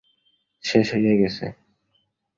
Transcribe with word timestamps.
শেষ 0.63 0.87
হইয়া 0.93 1.13
গেছে। 1.21 1.45